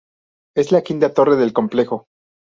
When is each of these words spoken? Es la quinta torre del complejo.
Es 0.57 0.71
la 0.71 0.81
quinta 0.81 1.13
torre 1.13 1.35
del 1.35 1.53
complejo. 1.53 2.07